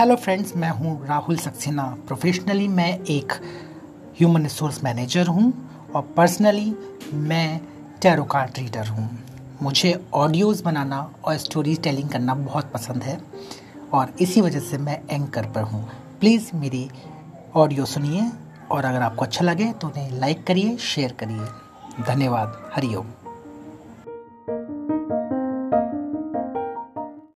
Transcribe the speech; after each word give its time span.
Hello 0.00 0.14
friends 0.16 0.54
मैं 0.56 0.68
हूँ 0.70 1.06
Rahul 1.06 1.36
Saxena. 1.36 1.82
Professionally 2.06 2.68
मैं 2.68 2.88
एक 3.04 3.32
ह्यूमन 4.18 4.42
रिसोर्स 4.42 4.82
मैनेजर 4.84 5.26
हूँ 5.26 5.52
और 5.94 6.02
पर्सनली 6.16 6.74
मैं 7.26 7.60
टैरो 8.02 8.24
कार्ड 8.24 8.58
रीडर 8.58 8.86
हूँ। 8.88 9.08
मुझे 9.62 9.94
ऑडियोज़ 10.14 10.64
बनाना 10.64 11.02
और 11.24 11.36
स्टोरी 11.36 11.74
टेलिंग 11.84 12.08
करना 12.08 12.34
बहुत 12.34 12.72
पसंद 12.72 13.02
है 13.02 13.20
और 13.92 14.14
इसी 14.20 14.40
वजह 14.40 14.60
से 14.60 14.78
मैं 14.78 15.00
एंकर 15.10 15.52
पर 15.52 15.62
हूँ। 15.62 15.84
प्लीज़ 16.20 16.50
मेरी 16.54 16.88
ऑडियो 17.54 17.84
सुनिए 17.84 18.30
और 18.70 18.84
अगर 18.84 19.02
आपको 19.02 19.24
अच्छा 19.24 19.44
लगे 19.44 19.72
तो 19.72 19.88
उन्हें 19.88 20.20
लाइक 20.20 20.44
करिए 20.46 20.76
शेयर 20.88 21.16
करिए। 21.20 22.04
धन्यवाद। 22.04 22.60
हरिओम। 22.76 23.19